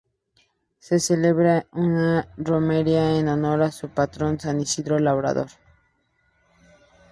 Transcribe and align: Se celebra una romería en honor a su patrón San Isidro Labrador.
Se 0.79 0.99
celebra 0.99 1.67
una 1.73 2.27
romería 2.35 3.19
en 3.19 3.27
honor 3.27 3.61
a 3.61 3.71
su 3.71 3.87
patrón 3.89 4.39
San 4.39 4.59
Isidro 4.59 4.97
Labrador. 4.97 5.49